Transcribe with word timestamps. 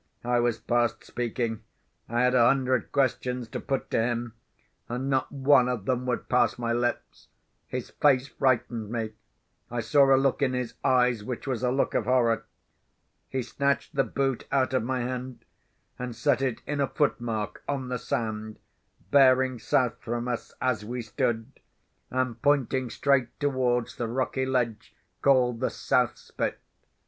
I 0.23 0.39
was 0.39 0.57
past 0.57 1.03
speaking. 1.05 1.61
I 2.09 2.21
had 2.21 2.33
a 2.33 2.47
hundred 2.47 2.91
questions 2.91 3.47
to 3.49 3.59
put 3.59 3.91
to 3.91 4.01
him; 4.01 4.33
and 4.89 5.11
not 5.11 5.31
one 5.31 5.69
of 5.69 5.85
them 5.85 6.07
would 6.07 6.27
pass 6.27 6.57
my 6.57 6.73
lips. 6.73 7.27
His 7.67 7.91
face 7.91 8.25
frightened 8.27 8.89
me. 8.89 9.11
I 9.69 9.81
saw 9.81 10.11
a 10.11 10.17
look 10.17 10.41
in 10.41 10.53
his 10.53 10.73
eyes 10.83 11.23
which 11.23 11.45
was 11.45 11.61
a 11.61 11.69
look 11.71 11.93
of 11.93 12.05
horror. 12.05 12.45
He 13.29 13.43
snatched 13.43 13.93
the 13.93 14.03
boot 14.03 14.47
out 14.51 14.73
of 14.73 14.81
my 14.81 15.01
hand, 15.01 15.45
and 15.99 16.15
set 16.15 16.41
it 16.41 16.63
in 16.65 16.81
a 16.81 16.87
footmark 16.87 17.61
on 17.67 17.89
the 17.89 17.99
sand, 17.99 18.57
bearing 19.11 19.59
south 19.59 19.99
from 20.01 20.27
us 20.27 20.51
as 20.59 20.83
we 20.83 21.03
stood, 21.03 21.59
and 22.09 22.41
pointing 22.41 22.89
straight 22.89 23.39
towards 23.39 23.97
the 23.97 24.07
rocky 24.07 24.47
ledge 24.47 24.95
called 25.21 25.59
the 25.59 25.69
South 25.69 26.17
Spit. 26.17 26.59